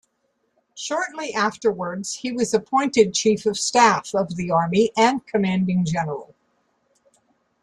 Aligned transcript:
Shortly 0.73 1.31
afterwards 1.31 2.15
he 2.15 2.31
was 2.31 2.55
appointed 2.55 3.13
Chief 3.13 3.45
of 3.45 3.55
Staff 3.59 4.15
of 4.15 4.35
the 4.35 4.49
Army 4.49 4.91
and 4.97 5.23
Commanding 5.27 5.85
General. 5.85 6.33